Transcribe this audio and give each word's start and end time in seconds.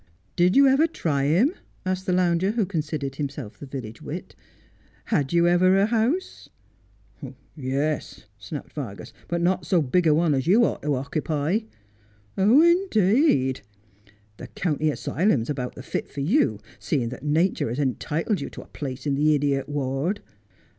'Did 0.41 0.55
you 0.55 0.67
ever 0.67 0.87
try 0.87 1.25
him 1.25 1.49
1' 1.49 1.55
asked 1.85 2.05
the 2.07 2.11
lounger, 2.11 2.49
who 2.53 2.65
considered 2.65 3.17
himself 3.17 3.59
the 3.59 3.67
village 3.67 4.01
wit.' 4.01 4.35
Had 5.13 5.31
you 5.31 5.47
ever 5.47 5.77
a 5.77 5.85
house 5.85 6.49
1 7.19 7.35
''Yes,' 7.55 8.25
snapped 8.39 8.71
Vargas,' 8.73 9.13
but 9.29 9.41
not 9.41 9.67
so 9.67 9.79
big 9.79 10.07
a 10.07 10.15
one 10.15 10.33
as 10.33 10.47
you 10.47 10.65
ought 10.65 10.81
to 10.81 10.87
okipy.' 10.87 11.67
'Indeed!'' 12.35 13.61
The 14.37 14.47
county 14.47 14.89
asylum's 14.89 15.51
about 15.51 15.75
the 15.75 15.83
fit 15.83 16.09
for 16.09 16.21
you, 16.21 16.59
seeing 16.79 17.09
that 17.09 17.21
natur 17.21 17.69
has 17.69 17.77
entitled 17.77 18.41
you 18.41 18.49
to 18.49 18.63
a 18.63 18.67
place 18.69 19.05
in 19.05 19.13
the 19.13 19.35
idiot 19.35 19.69
ward.' 19.69 20.21